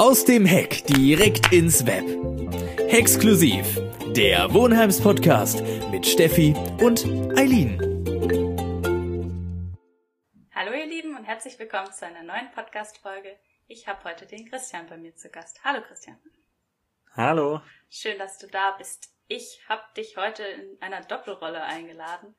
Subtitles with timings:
[0.00, 2.06] Aus dem Heck direkt ins Web.
[2.88, 3.66] Exklusiv.
[4.16, 7.04] Der Wohnheims Podcast mit Steffi und
[7.36, 7.78] Eileen.
[10.54, 13.38] Hallo ihr Lieben und herzlich willkommen zu einer neuen Podcast Folge.
[13.66, 15.62] Ich habe heute den Christian bei mir zu Gast.
[15.64, 16.18] Hallo Christian.
[17.12, 17.60] Hallo.
[17.90, 19.10] Schön, dass du da bist.
[19.28, 22.34] Ich habe dich heute in einer Doppelrolle eingeladen.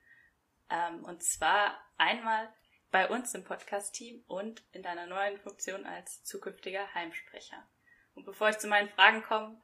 [0.71, 2.49] Ähm, und zwar einmal
[2.91, 7.65] bei uns im Podcast-Team und in deiner neuen Funktion als zukünftiger Heimsprecher.
[8.13, 9.57] Und bevor ich zu meinen Fragen komme,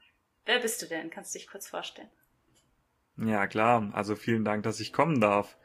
[0.46, 1.10] wer bist du denn?
[1.10, 2.10] Kannst du dich kurz vorstellen?
[3.18, 3.90] Ja, klar.
[3.94, 5.58] Also vielen Dank, dass ich kommen darf.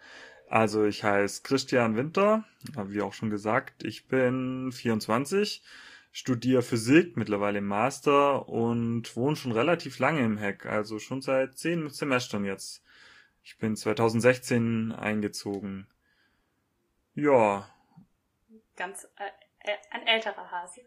[0.49, 2.45] Also ich heiße Christian Winter,
[2.77, 3.85] wie auch schon gesagt.
[3.85, 5.63] Ich bin 24,
[6.11, 11.57] studiere Physik, mittlerweile im Master und wohne schon relativ lange im Heck, also schon seit
[11.57, 12.85] zehn Semestern jetzt.
[13.43, 15.87] Ich bin 2016 eingezogen.
[17.15, 17.69] Ja.
[18.77, 20.83] Ganz äh, äh, ein älterer Hase.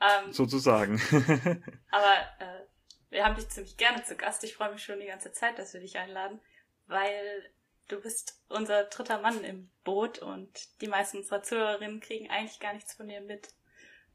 [0.00, 1.00] Ähm, Sozusagen.
[1.90, 2.66] aber äh,
[3.10, 4.44] wir haben dich ziemlich gerne zu Gast.
[4.44, 6.40] Ich freue mich schon die ganze Zeit, dass wir dich einladen,
[6.86, 7.50] weil
[7.88, 12.74] du bist unser dritter Mann im Boot und die meisten unserer Zuhörerinnen kriegen eigentlich gar
[12.74, 13.48] nichts von dir mit.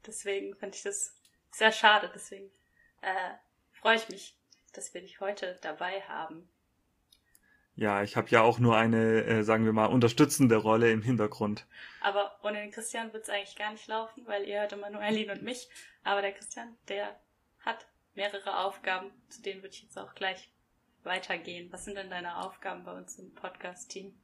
[0.06, 1.14] Deswegen finde ich das
[1.50, 2.10] sehr schade.
[2.14, 2.50] Deswegen
[3.00, 3.34] äh,
[3.72, 4.38] freue ich mich,
[4.72, 6.48] dass wir dich heute dabei haben.
[7.74, 11.66] Ja, ich habe ja auch nur eine, äh, sagen wir mal, unterstützende Rolle im Hintergrund.
[12.02, 15.00] Aber ohne den Christian wird es eigentlich gar nicht laufen, weil ihr hört immer nur
[15.00, 15.68] Eileen und mich.
[16.04, 17.18] Aber der Christian, der
[17.60, 20.50] hat mehrere Aufgaben, zu denen würde ich jetzt auch gleich
[21.02, 21.72] weitergehen.
[21.72, 24.14] Was sind denn deine Aufgaben bei uns im Podcast-Team?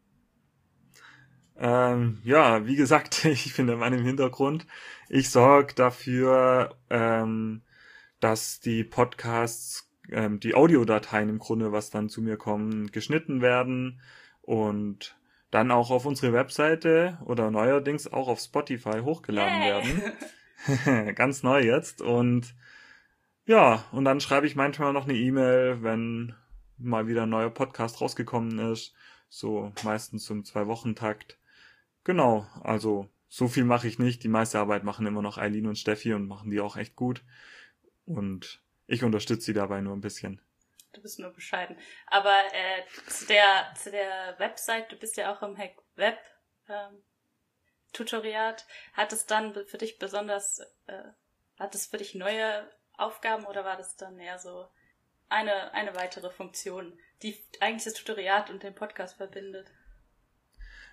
[1.57, 4.67] Ähm, ja, wie gesagt, ich bin der Mann im Hintergrund.
[5.09, 7.63] Ich sorge dafür, ähm,
[8.21, 14.01] dass die Podcasts ähm, die Audiodateien im Grunde, was dann zu mir kommen, geschnitten werden
[14.43, 15.17] und
[15.51, 19.71] dann auch auf unsere Webseite oder neuerdings auch auf Spotify hochgeladen hey.
[19.71, 21.15] werden.
[21.15, 22.03] Ganz neu jetzt.
[22.03, 22.55] Und
[23.47, 26.35] ja, und dann schreibe ich manchmal noch eine E-Mail, wenn
[26.77, 28.95] mal wieder ein neuer Podcast rausgekommen ist.
[29.29, 31.39] So meistens zum Zwei-Wochen-Takt.
[32.05, 34.23] Genau, also so viel mache ich nicht.
[34.23, 37.23] Die meiste Arbeit machen immer noch Eileen und Steffi und machen die auch echt gut.
[38.05, 40.41] Und ich unterstütze sie dabei nur ein bisschen.
[40.93, 41.77] Du bist nur bescheiden.
[42.07, 46.19] Aber äh, zu der zu der Website, du bist ja auch im Hack Web
[46.69, 47.03] ähm,
[47.93, 48.67] Tutoriat.
[48.95, 51.05] Hat es dann für dich besonders, äh,
[51.59, 54.67] hat es für dich neue Aufgaben oder war das dann eher so
[55.29, 59.71] eine eine weitere Funktion, die eigentlich das Tutoriat und den Podcast verbindet?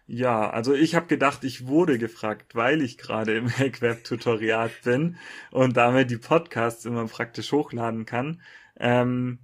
[0.07, 5.17] Ja, also ich habe gedacht, ich wurde gefragt, weil ich gerade im Hackweb-Tutoriat bin
[5.51, 8.41] und damit die Podcasts immer praktisch hochladen kann.
[8.79, 9.39] Ähm,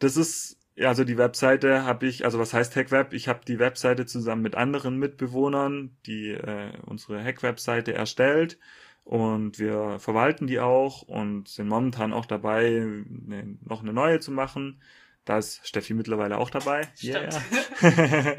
[0.00, 3.12] das ist, also die Webseite habe ich, also was heißt Hackweb?
[3.12, 8.58] Ich habe die Webseite zusammen mit anderen Mitbewohnern, die äh, unsere Hackweb-Seite erstellt
[9.04, 14.32] und wir verwalten die auch und sind momentan auch dabei, ne, noch eine neue zu
[14.32, 14.80] machen.
[15.24, 16.88] Da ist Steffi mittlerweile auch dabei.
[16.96, 17.38] Stimmt.
[17.82, 18.36] Yeah.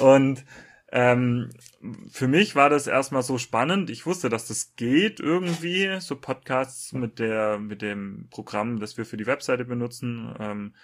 [0.00, 0.44] und
[0.90, 1.50] ähm,
[2.10, 3.90] für mich war das erstmal so spannend.
[3.90, 9.04] Ich wusste, dass das geht irgendwie, so Podcasts mit der, mit dem Programm, das wir
[9.04, 10.74] für die Webseite benutzen, ähm,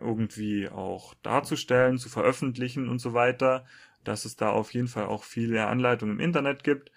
[0.00, 3.64] irgendwie auch darzustellen, zu veröffentlichen und so weiter,
[4.04, 6.92] dass es da auf jeden Fall auch viele Anleitungen im Internet gibt.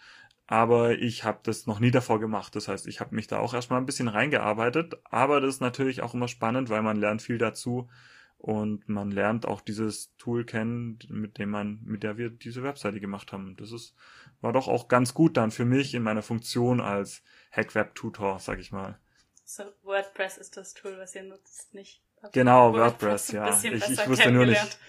[0.48, 2.56] Aber ich habe das noch nie davor gemacht.
[2.56, 4.96] Das heißt, ich habe mich da auch erstmal ein bisschen reingearbeitet.
[5.06, 7.90] Aber das ist natürlich auch immer spannend, weil man lernt viel dazu
[8.38, 13.00] und man lernt auch dieses Tool kennen, mit dem man, mit der wir diese Webseite
[13.00, 13.56] gemacht haben.
[13.58, 13.96] Das ist,
[14.42, 18.72] war doch auch ganz gut dann für mich in meiner Funktion als Hackweb-Tutor, sag ich
[18.72, 19.00] mal.
[19.44, 22.04] So, WordPress ist das Tool, was ihr nutzt, nicht?
[22.34, 23.74] Genau, WordPress, WordPress ja.
[23.74, 24.80] Ich, ich wusste nur nicht.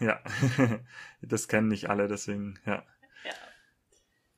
[0.00, 0.22] Ja,
[1.22, 2.84] das kennen nicht alle, deswegen, ja.
[3.24, 3.32] Ja,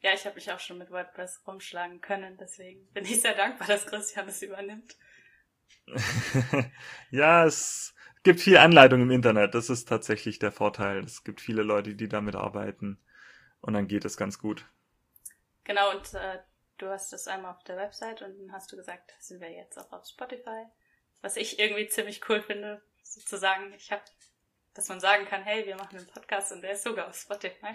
[0.01, 3.69] ja ich habe mich auch schon mit WordPress rumschlagen können, deswegen bin ich sehr dankbar,
[3.69, 4.97] dass Christian es übernimmt.
[7.11, 7.94] ja, es
[8.25, 9.55] gibt viel Anleitung im Internet.
[9.55, 11.05] Das ist tatsächlich der Vorteil.
[11.05, 12.99] Es gibt viele Leute, die damit arbeiten.
[13.61, 14.67] Und dann geht es ganz gut.
[15.63, 16.39] Genau, und äh,
[16.79, 19.79] du hast das einmal auf der Website und dann hast du gesagt, sind wir jetzt
[19.79, 20.65] auch auf Spotify.
[21.23, 24.03] Was ich irgendwie ziemlich cool finde, sozusagen, ich habe,
[24.75, 27.75] dass man sagen kann, hey, wir machen einen Podcast und der ist sogar auf Spotify.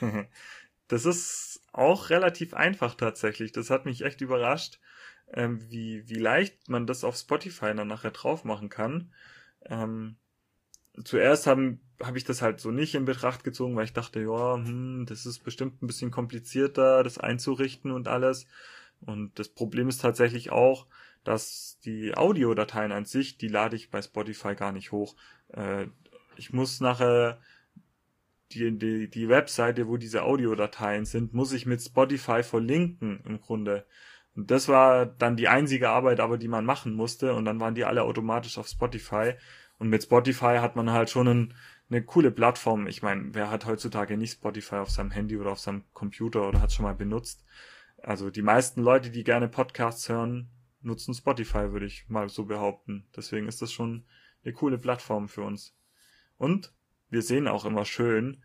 [0.88, 3.52] das ist auch relativ einfach tatsächlich.
[3.52, 4.80] Das hat mich echt überrascht,
[5.32, 9.12] ähm, wie, wie leicht man das auf Spotify dann nachher drauf machen kann.
[9.66, 10.16] Ähm,
[11.04, 14.54] zuerst haben habe ich das halt so nicht in Betracht gezogen, weil ich dachte, ja,
[14.54, 18.46] hm, das ist bestimmt ein bisschen komplizierter, das einzurichten und alles.
[19.00, 20.86] Und das Problem ist tatsächlich auch,
[21.24, 25.16] dass die Audiodateien an sich, die lade ich bei Spotify gar nicht hoch.
[25.48, 25.86] Äh,
[26.36, 27.40] ich muss nachher
[28.52, 33.84] die, die, die Webseite, wo diese Audiodateien sind, muss ich mit Spotify verlinken im Grunde.
[34.34, 37.34] Und das war dann die einzige Arbeit, aber die man machen musste.
[37.34, 39.34] Und dann waren die alle automatisch auf Spotify.
[39.78, 41.54] Und mit Spotify hat man halt schon ein,
[41.90, 42.86] eine coole Plattform.
[42.86, 46.60] Ich meine, wer hat heutzutage nicht Spotify auf seinem Handy oder auf seinem Computer oder
[46.60, 47.44] hat schon mal benutzt?
[48.02, 50.50] Also die meisten Leute, die gerne Podcasts hören,
[50.82, 53.06] nutzen Spotify, würde ich mal so behaupten.
[53.16, 54.04] Deswegen ist das schon
[54.44, 55.76] eine coole Plattform für uns.
[56.36, 56.72] Und
[57.10, 58.42] wir sehen auch immer schön,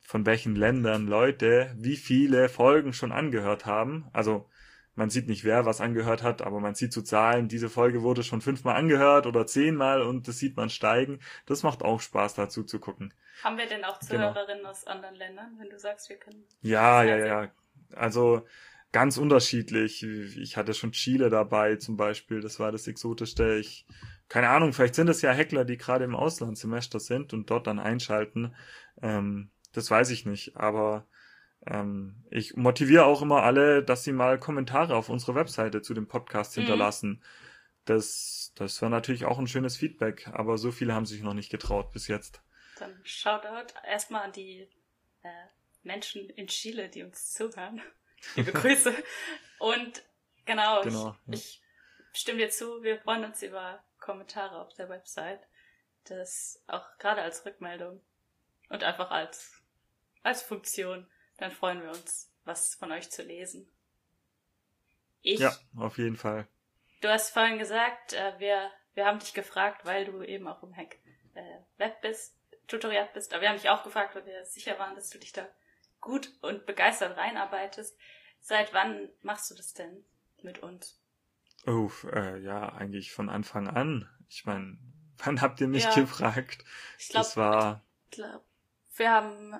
[0.00, 4.06] von welchen Ländern Leute wie viele Folgen schon angehört haben.
[4.12, 4.48] Also
[4.94, 8.02] man sieht nicht, wer was angehört hat, aber man sieht zu so Zahlen, diese Folge
[8.02, 11.20] wurde schon fünfmal angehört oder zehnmal und das sieht man steigen.
[11.46, 13.12] Das macht auch Spaß, dazu zu gucken.
[13.42, 14.32] Haben wir denn auch genau.
[14.32, 14.70] Zuhörerinnen genau.
[14.70, 16.44] aus anderen Ländern, wenn du sagst, wir können?
[16.62, 17.50] Ja, ja, ja.
[17.94, 18.46] Also
[18.92, 20.04] ganz unterschiedlich.
[20.04, 23.56] Ich hatte schon Chile dabei zum Beispiel, das war das Exotischste.
[23.56, 23.86] Ich,
[24.28, 27.80] keine Ahnung, vielleicht sind es ja Heckler, die gerade im Auslandssemester sind und dort dann
[27.80, 28.54] einschalten.
[29.02, 31.06] Ähm, das weiß ich nicht, aber
[31.66, 36.06] ähm, ich motiviere auch immer alle, dass sie mal Kommentare auf unserer Webseite zu dem
[36.06, 36.62] Podcast mhm.
[36.62, 37.22] hinterlassen.
[37.84, 41.50] Das, das wäre natürlich auch ein schönes Feedback, aber so viele haben sich noch nicht
[41.50, 42.42] getraut bis jetzt.
[42.78, 44.68] Dann Shoutout erstmal an die
[45.22, 45.28] äh,
[45.82, 47.80] Menschen in Chile, die uns zuhören.
[48.36, 48.94] Liebe Grüße.
[49.58, 50.02] Und
[50.44, 51.34] genau, genau ich, ja.
[51.34, 51.62] ich
[52.12, 55.40] stimme dir zu, wir freuen uns über Kommentare auf der Website.
[56.04, 58.00] Das auch gerade als Rückmeldung
[58.68, 59.62] und einfach als,
[60.22, 63.68] als Funktion dann freuen wir uns, was von euch zu lesen.
[65.22, 66.46] Ich, ja, auf jeden Fall.
[67.00, 70.76] Du hast vorhin gesagt, äh, wir, wir haben dich gefragt, weil du eben auch im
[70.76, 70.98] Hack
[71.34, 72.36] äh, Web bist,
[72.66, 75.32] Tutoriat bist, aber wir haben dich auch gefragt, weil wir sicher waren, dass du dich
[75.32, 75.46] da
[76.00, 77.98] gut und begeistert reinarbeitest.
[78.40, 80.04] Seit wann machst du das denn
[80.42, 81.00] mit uns?
[81.66, 84.08] Oh, äh, ja, eigentlich von Anfang an.
[84.28, 84.78] Ich meine,
[85.24, 86.64] wann habt ihr mich ja, gefragt?
[86.98, 87.84] Ich glaube, das war.
[88.10, 88.44] Ich glaub,
[88.96, 89.58] wir haben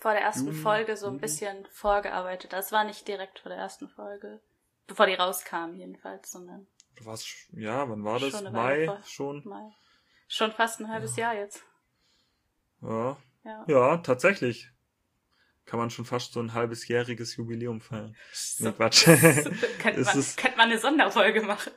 [0.00, 1.20] vor der ersten Juni, Folge so ein Juni.
[1.20, 2.52] bisschen vorgearbeitet.
[2.52, 4.40] Das war nicht direkt vor der ersten Folge,
[4.86, 6.66] bevor die rauskam jedenfalls, sondern.
[7.02, 7.26] Was?
[7.52, 8.42] Ja, wann war das?
[8.42, 9.42] Mai vor, schon.
[9.46, 9.70] Mai.
[10.28, 11.32] Schon fast ein halbes ja.
[11.32, 11.64] Jahr jetzt.
[12.82, 13.16] Ja.
[13.44, 13.64] ja.
[13.68, 14.70] Ja, tatsächlich.
[15.66, 18.16] Kann man schon fast so ein halbes jähriges Jubiläum feiern.
[18.32, 18.64] So.
[18.64, 19.04] Nee, Quatsch.
[19.78, 20.36] könnte, man, ist...
[20.36, 21.72] könnte man eine Sonderfolge machen.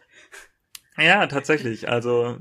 [0.98, 1.90] Ja, tatsächlich.
[1.90, 2.40] Also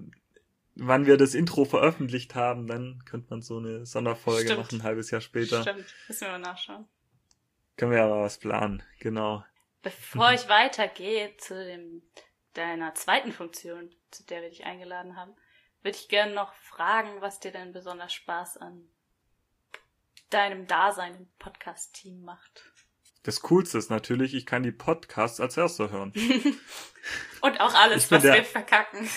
[0.75, 4.61] wann wir das Intro veröffentlicht haben, dann könnte man so eine Sonderfolge Stimmt.
[4.61, 5.63] machen, ein halbes Jahr später.
[5.63, 6.89] Stimmt, müssen wir mal nachschauen.
[7.77, 9.45] Können wir ja mal was planen, genau.
[9.83, 12.03] Bevor ich weitergehe zu dem,
[12.55, 15.35] deiner zweiten Funktion, zu der wir dich eingeladen haben,
[15.83, 18.89] würde ich gerne noch fragen, was dir denn besonders Spaß an
[20.31, 22.72] deinem Dasein im Podcast-Team macht.
[23.23, 26.13] Das Coolste ist natürlich, ich kann die Podcasts als erster hören.
[27.41, 28.35] Und auch alles, was der...
[28.35, 29.09] wir verkacken.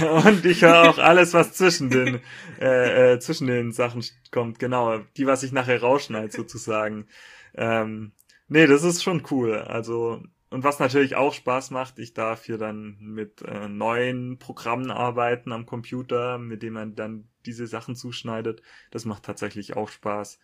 [0.24, 2.20] Und ich höre auch alles, was zwischen den,
[2.60, 4.58] äh, äh, zwischen den Sachen kommt.
[4.58, 7.06] Genau, die, was ich nachher rausschneide sozusagen.
[7.54, 8.12] Ähm,
[8.48, 9.58] nee, das ist schon cool.
[9.58, 14.90] Also, und was natürlich auch Spaß macht, ich darf hier dann mit äh, neuen Programmen
[14.90, 18.62] arbeiten am Computer, mit dem man dann diese Sachen zuschneidet.
[18.90, 20.40] Das macht tatsächlich auch Spaß.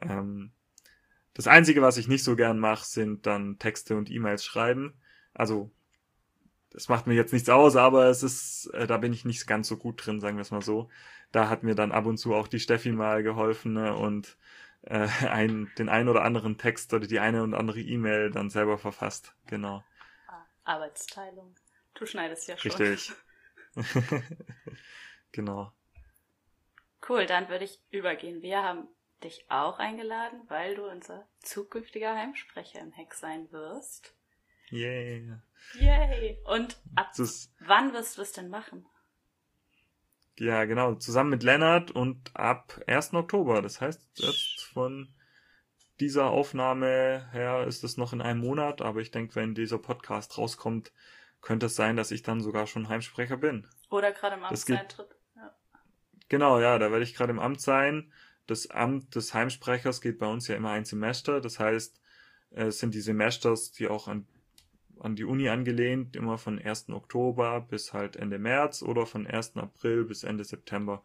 [0.00, 0.52] Ähm,
[1.34, 4.94] das Einzige, was ich nicht so gern mache, sind dann Texte und E-Mails schreiben.
[5.32, 5.70] Also,
[6.70, 9.68] das macht mir jetzt nichts aus, aber es ist, äh, da bin ich nicht ganz
[9.68, 10.88] so gut drin, sagen wir es mal so.
[11.32, 14.36] Da hat mir dann ab und zu auch die Steffi mal geholfen ne, und
[14.82, 18.78] äh, ein, den einen oder anderen Text oder die eine oder andere E-Mail dann selber
[18.78, 19.34] verfasst.
[19.46, 19.84] Genau.
[20.28, 21.54] Ah, Arbeitsteilung.
[21.94, 22.72] Du schneidest ja schon.
[22.72, 23.12] Richtig.
[25.32, 25.72] genau.
[27.08, 28.42] Cool, dann würde ich übergehen.
[28.42, 28.88] Wir haben
[29.20, 34.14] dich auch eingeladen, weil du unser zukünftiger Heimsprecher im Hack sein wirst.
[34.70, 35.32] Yay.
[35.74, 36.38] Yay.
[36.44, 37.12] Und ab
[37.60, 38.86] wann wirst du es denn machen?
[40.38, 40.94] Ja, genau.
[40.94, 43.14] Zusammen mit Lennart und ab 1.
[43.14, 43.60] Oktober.
[43.62, 45.12] Das heißt, jetzt von
[45.98, 50.38] dieser Aufnahme her ist es noch in einem Monat, aber ich denke, wenn dieser Podcast
[50.38, 50.92] rauskommt,
[51.42, 53.68] könnte es sein, dass ich dann sogar schon Heimsprecher bin.
[53.90, 55.14] Oder gerade im Amtseintritt.
[55.36, 55.54] Ja.
[56.28, 58.12] Genau, ja, da werde ich gerade im Amt sein
[58.50, 61.40] das Amt des Heimsprechers geht bei uns ja immer ein Semester.
[61.40, 62.00] Das heißt,
[62.50, 64.26] es sind die Semesters, die auch an,
[64.98, 66.90] an die Uni angelehnt, immer von 1.
[66.90, 69.56] Oktober bis halt Ende März oder von 1.
[69.56, 71.04] April bis Ende September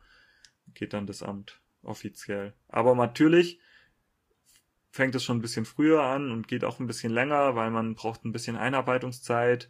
[0.73, 2.53] geht dann das Amt offiziell.
[2.67, 3.59] Aber natürlich
[4.89, 7.93] fängt es schon ein bisschen früher an und geht auch ein bisschen länger, weil man
[7.93, 9.69] braucht ein bisschen Einarbeitungszeit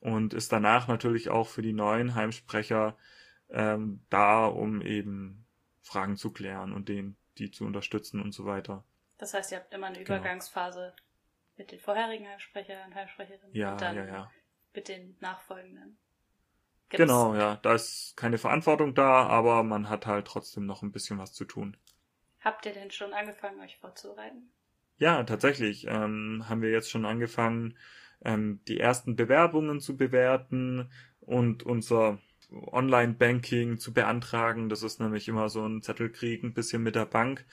[0.00, 2.98] und ist danach natürlich auch für die neuen Heimsprecher
[3.48, 5.45] ähm, da, um eben
[5.86, 8.84] Fragen zu klären und den, die zu unterstützen und so weiter.
[9.18, 10.18] Das heißt, ihr habt immer eine genau.
[10.18, 11.08] Übergangsphase genau.
[11.56, 14.30] mit den vorherigen Heimsprechern und Heimsprecherinnen ja, und dann ja, ja.
[14.74, 15.96] mit den nachfolgenden.
[16.88, 17.56] Gibt's genau, ja.
[17.62, 21.44] Da ist keine Verantwortung da, aber man hat halt trotzdem noch ein bisschen was zu
[21.44, 21.76] tun.
[22.40, 24.52] Habt ihr denn schon angefangen, euch vorzubereiten?
[24.98, 25.86] Ja, tatsächlich.
[25.86, 27.76] Ähm, haben wir jetzt schon angefangen,
[28.24, 30.90] ähm, die ersten Bewerbungen zu bewerten
[31.20, 32.18] und unser
[32.50, 34.68] Online-Banking zu beantragen.
[34.68, 37.44] Das ist nämlich immer so ein Zettelkrieg, ein bisschen mit der Bank,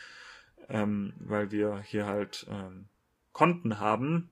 [0.69, 2.85] ähm, weil wir hier halt ähm,
[3.31, 4.29] Konten haben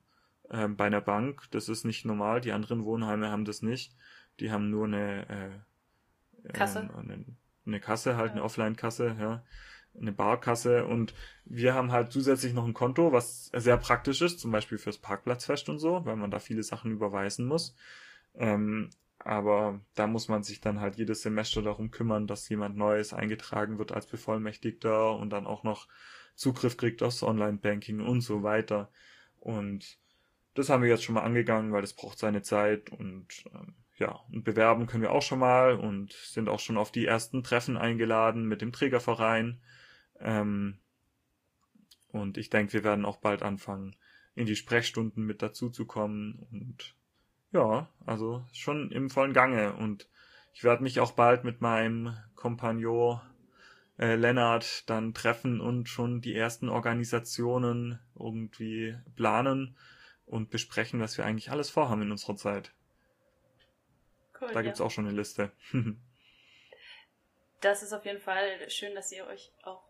[0.49, 1.47] ähm, bei einer Bank.
[1.51, 2.41] Das ist nicht normal.
[2.41, 3.95] Die anderen Wohnheime haben das nicht.
[4.39, 6.89] Die haben nur eine äh, Kasse.
[6.93, 7.25] Ähm, eine,
[7.65, 8.33] eine Kasse, halt Ja.
[8.33, 9.43] eine Offline-Kasse, ja.
[9.99, 11.13] Eine Barkasse und
[11.43, 15.67] wir haben halt zusätzlich noch ein Konto, was sehr praktisch ist, zum Beispiel fürs Parkplatzfest
[15.67, 17.75] und so, weil man da viele Sachen überweisen muss.
[18.35, 18.89] Ähm,
[19.23, 23.77] aber da muss man sich dann halt jedes Semester darum kümmern, dass jemand Neues eingetragen
[23.77, 25.87] wird als Bevollmächtigter und dann auch noch
[26.35, 28.91] Zugriff kriegt aufs Online-Banking und so weiter.
[29.39, 29.99] Und
[30.53, 34.19] das haben wir jetzt schon mal angegangen, weil das braucht seine Zeit und ähm, ja,
[34.31, 37.77] und bewerben können wir auch schon mal und sind auch schon auf die ersten Treffen
[37.77, 39.61] eingeladen mit dem Trägerverein.
[40.19, 40.79] Ähm,
[42.07, 43.95] und ich denke, wir werden auch bald anfangen,
[44.33, 46.95] in die Sprechstunden mit dazu zu kommen und
[47.51, 50.07] ja, also schon im vollen Gange und
[50.53, 53.21] ich werde mich auch bald mit meinem Kompagnon
[53.99, 59.77] äh, Lennart dann treffen und schon die ersten Organisationen irgendwie planen
[60.25, 62.73] und besprechen, was wir eigentlich alles vorhaben in unserer Zeit.
[64.39, 64.47] Cool.
[64.49, 64.61] Da ja.
[64.61, 65.51] gibt's auch schon eine Liste.
[67.61, 69.83] Das ist auf jeden Fall schön, dass ihr euch auch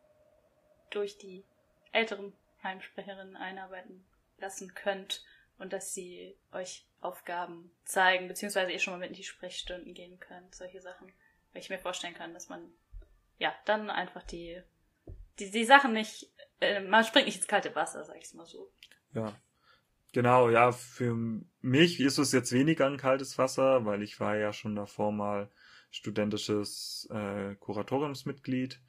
[0.89, 1.45] durch die
[1.93, 4.03] älteren Heimsprecherinnen einarbeiten
[4.39, 5.23] lassen könnt
[5.61, 10.19] und dass sie euch Aufgaben zeigen, beziehungsweise ihr schon mal mit in die Sprechstunden gehen
[10.19, 11.07] könnt, solche Sachen.
[11.53, 12.61] Weil ich mir vorstellen kann, dass man
[13.37, 14.61] ja dann einfach die,
[15.39, 18.71] die, die Sachen nicht, äh, man springt nicht ins kalte Wasser, sag ich mal so.
[19.13, 19.35] Ja.
[20.13, 21.15] Genau, ja, für
[21.61, 25.49] mich ist es jetzt weniger ein kaltes Wasser, weil ich war ja schon davor mal
[25.91, 28.79] studentisches äh, Kuratoriumsmitglied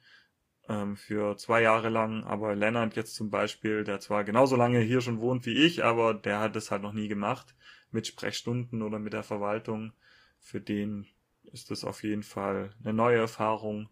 [0.73, 5.01] ähm, für zwei Jahre lang, aber Lennart jetzt zum Beispiel, der zwar genauso lange hier
[5.01, 7.55] schon wohnt wie ich, aber der hat es halt noch nie gemacht
[7.91, 9.93] mit Sprechstunden oder mit der Verwaltung.
[10.39, 11.07] Für den
[11.51, 13.89] ist das auf jeden Fall eine neue Erfahrung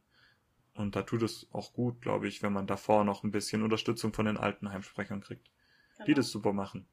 [0.75, 4.13] und da tut es auch gut, glaube ich, wenn man davor noch ein bisschen Unterstützung
[4.13, 5.49] von den alten Heimsprechern kriegt,
[6.07, 6.15] die Genau.
[6.15, 6.87] das super machen.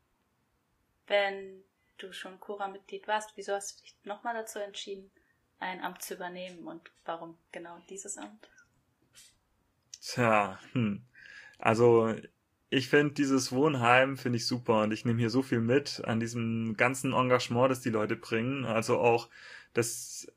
[1.08, 1.64] Wenn
[1.96, 5.10] du schon Cura-Mitglied warst, wieso hast du dich nochmal dazu entschieden,
[5.58, 8.48] ein Amt zu übernehmen und warum genau dieses Amt?
[10.08, 11.02] Tja, hm.
[11.58, 12.14] Also
[12.70, 16.18] ich finde dieses Wohnheim finde ich super und ich nehme hier so viel mit an
[16.18, 18.64] diesem ganzen Engagement, das die Leute bringen.
[18.64, 19.28] Also auch,
[19.74, 20.32] dass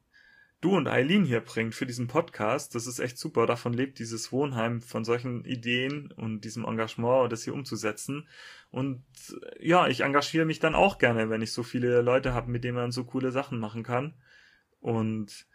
[0.60, 2.76] du und Eileen hier bringt für diesen Podcast.
[2.76, 3.46] Das ist echt super.
[3.46, 8.28] Davon lebt dieses Wohnheim von solchen Ideen und diesem Engagement, das hier umzusetzen.
[8.72, 9.06] Und
[9.62, 12.76] ja, ich engagiere mich dann auch gerne, wenn ich so viele Leute habe, mit denen
[12.76, 14.16] man so coole Sachen machen kann.
[14.82, 15.46] Und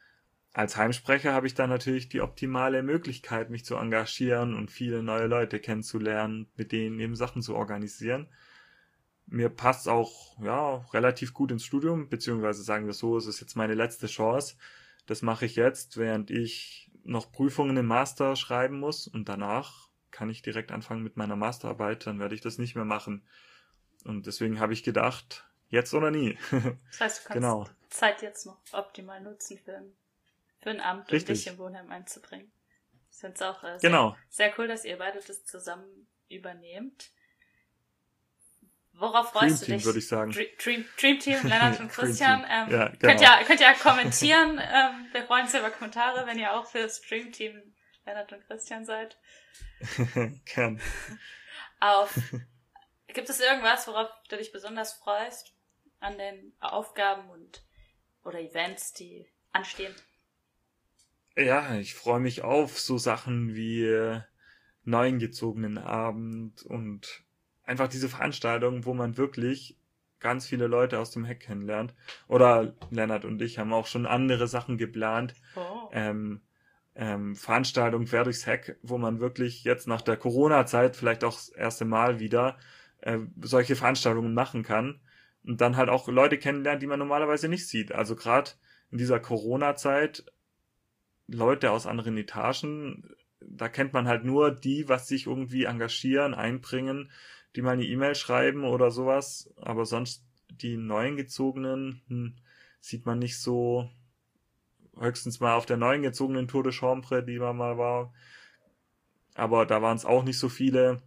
[0.57, 5.27] als Heimsprecher habe ich dann natürlich die optimale Möglichkeit, mich zu engagieren und viele neue
[5.27, 8.27] Leute kennenzulernen, mit denen eben Sachen zu organisieren.
[9.27, 13.55] Mir passt auch ja relativ gut ins Studium, beziehungsweise sagen wir so, es ist jetzt
[13.55, 14.57] meine letzte Chance.
[15.05, 20.31] Das mache ich jetzt, während ich noch Prüfungen im Master schreiben muss und danach kann
[20.31, 23.27] ich direkt anfangen mit meiner Masterarbeit, dann werde ich das nicht mehr machen.
[24.05, 26.39] Und deswegen habe ich gedacht, jetzt oder nie.
[26.93, 27.67] Das heißt, du kannst Genau.
[27.91, 29.83] Zeit jetzt noch optimal nutzen für
[30.67, 31.29] für ein Amt Richtig.
[31.29, 32.51] und dich im Wohnheim einzubringen.
[33.13, 34.17] Ich finde es auch äh, sehr, genau.
[34.29, 37.13] sehr cool, dass ihr beide das zusammen übernehmt.
[38.93, 39.85] Worauf Dream freust du Team, dich?
[39.85, 40.33] würde ich sagen.
[40.33, 42.45] Dream, Dream, Dream Team, Lennart und Dream Christian.
[42.51, 43.39] Ähm, Ja, könnt, genau.
[43.39, 44.59] ihr, könnt ihr kommentieren.
[44.61, 48.85] ähm, wir freuen uns über Kommentare, wenn ihr auch fürs Dream Team Lennart und Christian
[48.85, 49.17] seid.
[50.47, 50.81] Gern.
[51.79, 52.13] Auf.
[53.07, 55.55] Gibt es irgendwas, worauf du dich besonders freust
[56.01, 57.63] an den Aufgaben und
[58.25, 59.95] oder Events, die anstehen?
[61.37, 64.21] Ja, ich freue mich auf so Sachen wie äh,
[64.85, 67.25] neuen Abend und
[67.64, 69.76] einfach diese Veranstaltungen, wo man wirklich
[70.19, 71.95] ganz viele Leute aus dem Heck kennenlernt.
[72.26, 75.35] Oder Lennart und ich haben auch schon andere Sachen geplant.
[75.57, 75.90] Oh.
[75.93, 76.40] Ähm,
[76.95, 81.50] ähm, Veranstaltung quer durchs Heck, wo man wirklich jetzt nach der Corona-Zeit vielleicht auch das
[81.50, 82.57] erste Mal wieder
[83.02, 85.00] äh, solche Veranstaltungen machen kann
[85.45, 87.93] und dann halt auch Leute kennenlernt, die man normalerweise nicht sieht.
[87.93, 88.52] Also gerade
[88.90, 90.25] in dieser Corona-Zeit
[91.28, 97.11] Leute aus anderen Etagen, da kennt man halt nur die, was sich irgendwie engagieren, einbringen,
[97.54, 102.37] die mal eine E-Mail schreiben oder sowas, aber sonst die neuen gezogenen hm,
[102.80, 103.90] sieht man nicht so
[104.99, 108.12] höchstens mal auf der neuen gezogenen Tour de Chambre, die man mal war.
[109.35, 111.02] Aber da waren es auch nicht so viele.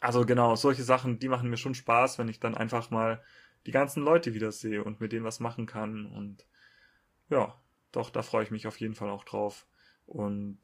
[0.00, 3.22] Also genau, solche Sachen, die machen mir schon Spaß, wenn ich dann einfach mal
[3.66, 6.06] die ganzen Leute wieder sehe und mit denen was machen kann.
[6.06, 6.46] Und
[7.28, 7.60] ja,
[7.92, 9.66] doch, da freue ich mich auf jeden Fall auch drauf.
[10.06, 10.58] Und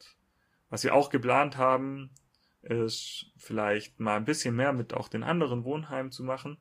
[0.71, 2.11] was wir auch geplant haben,
[2.63, 6.59] ist vielleicht mal ein bisschen mehr mit auch den anderen Wohnheimen zu machen.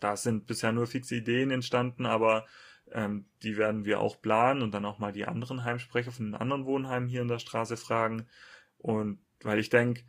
[0.00, 2.46] da sind bisher nur fixe Ideen entstanden, aber
[2.92, 6.34] ähm, die werden wir auch planen und dann auch mal die anderen Heimsprecher von den
[6.34, 8.26] anderen Wohnheimen hier in der Straße fragen.
[8.78, 10.04] Und weil ich denke,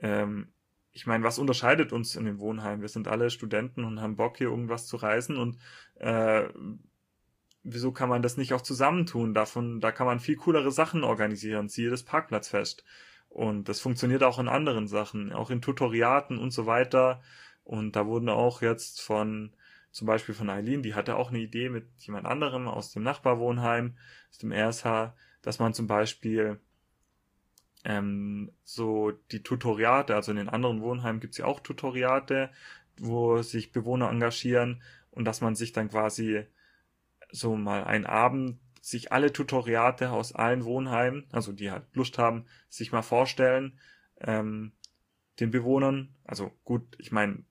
[0.00, 0.52] ähm,
[0.92, 2.80] ich meine, was unterscheidet uns in dem Wohnheim?
[2.80, 5.58] Wir sind alle Studenten und haben Bock, hier irgendwas zu reisen und
[5.96, 6.48] äh,
[7.62, 9.34] wieso kann man das nicht auch zusammentun?
[9.34, 12.84] Davon, da kann man viel coolere Sachen organisieren, siehe das Parkplatzfest.
[13.28, 17.20] Und das funktioniert auch in anderen Sachen, auch in Tutoriaten und so weiter.
[17.64, 19.54] Und da wurden auch jetzt von,
[19.90, 23.96] zum Beispiel von Eileen, die hatte auch eine Idee mit jemand anderem aus dem Nachbarwohnheim,
[24.30, 26.58] aus dem RSH, dass man zum Beispiel
[27.84, 32.50] ähm, so die Tutoriate, also in den anderen Wohnheimen gibt's ja auch Tutoriate,
[32.98, 36.46] wo sich Bewohner engagieren und dass man sich dann quasi
[37.30, 42.46] so mal einen Abend sich alle Tutoriate aus allen Wohnheimen, also die halt Lust haben,
[42.68, 43.78] sich mal vorstellen,
[44.20, 44.72] ähm,
[45.40, 46.14] den Bewohnern.
[46.24, 47.44] Also gut, ich meine,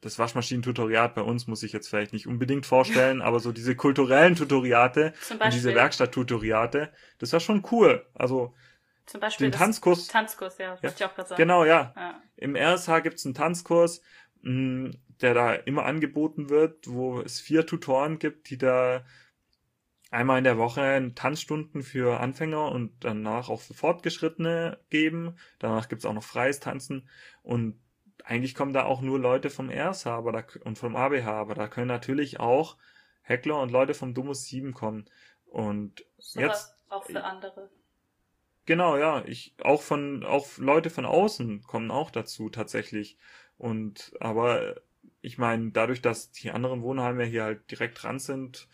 [0.00, 4.36] das Waschmaschinen-Tutoriat bei uns muss ich jetzt vielleicht nicht unbedingt vorstellen, aber so diese kulturellen
[4.36, 8.06] Tutoriate und diese Werkstatt-Tutoriate, das war schon cool.
[8.14, 8.54] Also
[9.06, 10.06] zum Beispiel den Tanzkurs.
[10.06, 10.90] Tanzkurs, ja, ja.
[10.90, 11.40] ich auch gerade sagen.
[11.40, 11.92] Genau, ja.
[11.96, 12.22] ja.
[12.36, 14.02] Im RSH gibt's einen Tanzkurs,
[14.42, 14.90] mh,
[15.20, 19.04] der da immer angeboten wird, wo es vier Tutoren gibt, die da
[20.10, 25.36] einmal in der Woche Tanzstunden für Anfänger und danach auch für Fortgeschrittene geben.
[25.58, 27.08] Danach gibt's auch noch freies Tanzen
[27.42, 27.78] und
[28.24, 31.68] eigentlich kommen da auch nur Leute vom RSH aber da, und vom ABH, aber da
[31.68, 32.76] können natürlich auch
[33.22, 35.06] Heckler und Leute vom Domus 7 kommen.
[35.46, 36.74] Und so jetzt.
[36.88, 37.70] Auch für andere.
[38.64, 39.22] Genau, ja.
[39.26, 43.18] Ich, auch von, auch Leute von außen kommen auch dazu tatsächlich.
[43.58, 44.76] Und, aber
[45.20, 48.68] ich meine, dadurch, dass die anderen Wohnheime hier halt direkt dran sind,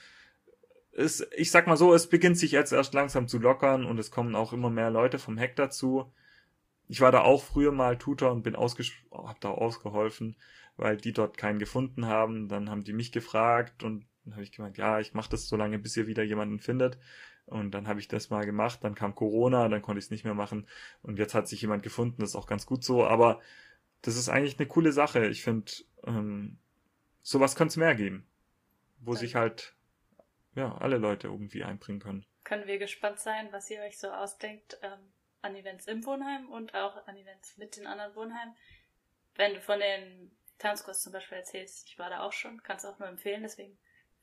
[0.92, 4.10] ist, ich sag mal so, es beginnt sich jetzt erst langsam zu lockern und es
[4.10, 6.12] kommen auch immer mehr Leute vom Heck dazu.
[6.86, 10.36] Ich war da auch früher mal Tutor und bin ausges hab da ausgeholfen,
[10.76, 12.48] weil die dort keinen gefunden haben.
[12.48, 15.56] Dann haben die mich gefragt und dann habe ich gemeint, ja, ich mache das so
[15.56, 16.98] lange, bis ihr wieder jemanden findet.
[17.46, 20.24] Und dann habe ich das mal gemacht, dann kam Corona, dann konnte ich es nicht
[20.24, 20.66] mehr machen
[21.02, 23.40] und jetzt hat sich jemand gefunden, das ist auch ganz gut so, aber
[24.04, 25.26] das ist eigentlich eine coole Sache.
[25.26, 25.72] Ich finde,
[26.06, 26.58] ähm,
[27.22, 28.26] sowas könnte es mehr geben,
[29.00, 29.20] wo okay.
[29.20, 29.74] sich halt
[30.54, 32.26] ja, alle Leute irgendwie einbringen können.
[32.44, 34.98] Können wir gespannt sein, was ihr euch so ausdenkt ähm,
[35.40, 38.54] an Events im Wohnheim und auch an Events mit den anderen Wohnheimen.
[39.36, 42.98] Wenn du von den Tanzkurs zum Beispiel erzählst, ich war da auch schon, kannst auch
[42.98, 43.76] nur empfehlen, deswegen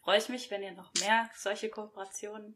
[0.04, 2.56] freue ich mich, wenn ihr noch mehr solche Kooperationen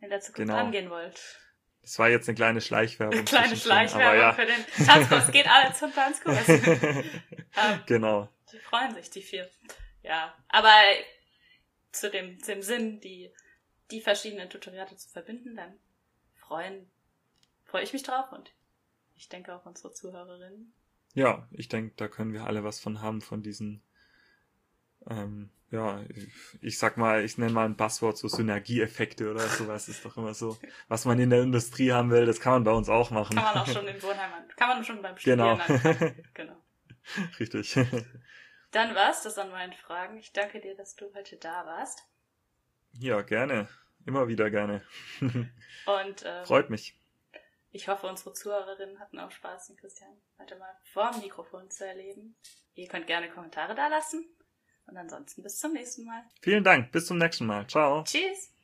[0.00, 0.60] in der Zukunft genau.
[0.60, 1.40] angehen wollt.
[1.86, 3.14] Das war jetzt eine kleine Schleichwerbung.
[3.14, 4.32] Eine kleine Schleichwerbung ja.
[4.32, 5.30] für den Tanzkurs.
[5.30, 6.48] Geht alle zum Tanzkurs.
[6.48, 7.04] ähm,
[7.86, 8.28] genau.
[8.52, 9.48] Die freuen sich, die vier.
[10.02, 10.74] Ja, aber
[11.92, 13.32] zu dem, dem Sinn, die,
[13.92, 15.78] die verschiedenen Tutoriate zu verbinden, dann
[16.34, 16.90] freuen,
[17.62, 18.52] freue ich mich drauf und
[19.14, 20.74] ich denke auch unsere Zuhörerinnen.
[21.14, 23.80] Ja, ich denke, da können wir alle was von haben, von diesen,
[25.08, 26.00] ähm, ja,
[26.60, 30.32] ich, sag mal, ich nenne mal ein Passwort, so Synergieeffekte oder sowas ist doch immer
[30.32, 30.56] so,
[30.88, 33.36] was man in der Industrie haben will, das kann man bei uns auch machen.
[33.36, 36.12] Kann man auch schon im Wohnheim, kann man schon beim Studieren Genau.
[36.34, 36.56] genau.
[37.38, 37.74] Richtig.
[38.70, 40.18] Dann war's das an meinen Fragen.
[40.18, 42.02] Ich danke dir, dass du heute da warst.
[42.92, 43.68] Ja, gerne.
[44.06, 44.82] Immer wieder gerne.
[45.20, 46.96] Und äh, freut mich.
[47.72, 51.86] Ich hoffe, unsere Zuhörerinnen hatten auch Spaß, den Christian heute mal vor dem Mikrofon zu
[51.86, 52.36] erleben.
[52.74, 54.24] Ihr könnt gerne Kommentare da lassen.
[54.86, 56.22] Und ansonsten bis zum nächsten Mal.
[56.40, 56.92] Vielen Dank.
[56.92, 57.66] Bis zum nächsten Mal.
[57.66, 58.04] Ciao.
[58.04, 58.55] Tschüss.